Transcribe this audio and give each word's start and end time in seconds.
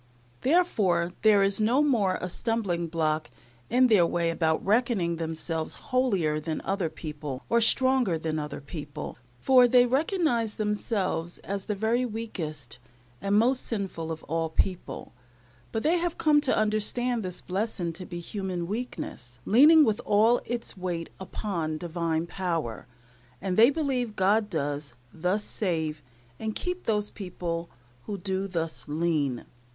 Therefore, 0.41 1.13
there 1.21 1.43
is 1.43 1.61
no 1.61 1.83
more 1.83 2.17
a 2.19 2.27
stumbling 2.27 2.87
block 2.87 3.29
in 3.69 3.85
their 3.85 4.03
way 4.03 4.31
about 4.31 4.65
reckoning 4.65 5.17
themselves 5.17 5.75
holier 5.75 6.39
than 6.39 6.59
other 6.61 6.89
people, 6.89 7.43
or 7.49 7.61
stronger 7.61 8.17
than 8.17 8.39
other 8.39 8.61
people, 8.61 9.19
for 9.37 9.67
they 9.67 9.85
recognize 9.85 10.55
themselves 10.55 11.37
as 11.43 11.65
the 11.65 11.75
very 11.75 12.03
weakest 12.03 12.79
and 13.21 13.37
most 13.37 13.61
sinful 13.63 14.11
of 14.11 14.23
all 14.23 14.49
people: 14.49 15.13
but 15.71 15.83
they 15.83 15.99
have 15.99 16.17
come 16.17 16.41
to 16.41 16.57
understand 16.57 17.21
this 17.21 17.39
blessing 17.39 17.93
to 17.93 18.03
be 18.03 18.19
human 18.19 18.65
weakness, 18.65 19.39
leaning 19.45 19.83
with 19.85 20.01
all 20.03 20.41
its 20.45 20.75
weight 20.75 21.11
upon 21.19 21.77
Divine 21.77 22.25
power; 22.25 22.87
and 23.39 23.55
they 23.55 23.69
believe 23.69 24.15
God 24.15 24.49
does 24.49 24.95
thus 25.13 25.43
save 25.43 26.01
and 26.39 26.55
keep 26.55 26.85
those 26.85 27.11
people 27.11 27.69
who 28.07 28.17
do 28.17 28.47
thus 28.47 28.85
lean. 28.87 29.45